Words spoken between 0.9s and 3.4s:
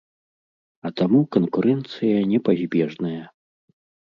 таму канкурэнцыя непазбежная.